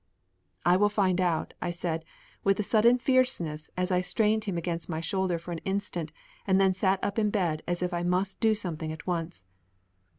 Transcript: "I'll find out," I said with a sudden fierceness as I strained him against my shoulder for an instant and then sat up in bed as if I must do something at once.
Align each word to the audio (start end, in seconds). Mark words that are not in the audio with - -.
"I'll 0.65 0.89
find 0.89 1.21
out," 1.21 1.53
I 1.61 1.69
said 1.69 2.05
with 2.43 2.59
a 2.59 2.63
sudden 2.63 2.97
fierceness 2.97 3.69
as 3.77 3.91
I 3.91 4.01
strained 4.01 4.45
him 4.45 4.57
against 4.57 4.89
my 4.89 4.99
shoulder 4.99 5.37
for 5.37 5.51
an 5.51 5.59
instant 5.59 6.11
and 6.47 6.59
then 6.59 6.73
sat 6.73 6.97
up 7.03 7.19
in 7.19 7.29
bed 7.29 7.61
as 7.67 7.83
if 7.83 7.93
I 7.93 8.01
must 8.01 8.39
do 8.39 8.55
something 8.55 8.91
at 8.91 9.05
once. 9.05 9.45